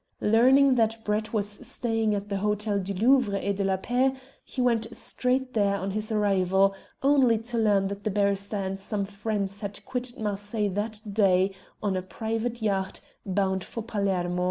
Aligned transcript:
Learning 0.23 0.73
that 0.73 0.97
Brett 1.03 1.31
was 1.31 1.47
staying 1.47 2.15
at 2.15 2.27
the 2.27 2.37
Hotel 2.37 2.79
du 2.79 2.91
Louvre 2.91 3.35
et 3.35 3.55
de 3.55 3.63
la 3.63 3.77
Paix, 3.77 4.13
he 4.43 4.59
went 4.59 4.87
straight 4.95 5.53
there 5.53 5.75
on 5.75 5.91
his 5.91 6.11
arrival, 6.11 6.73
only 7.03 7.37
to 7.37 7.55
learn 7.59 7.87
that 7.87 8.03
the 8.03 8.09
barrister 8.09 8.57
and 8.57 8.79
some 8.79 9.05
friends 9.05 9.59
had 9.59 9.85
quitted 9.85 10.17
Marseilles 10.19 10.73
that 10.73 10.99
day 11.13 11.51
on 11.83 11.95
a 11.95 12.01
private 12.01 12.63
yacht 12.63 12.99
bound 13.27 13.63
for 13.63 13.83
Palermo. 13.83 14.39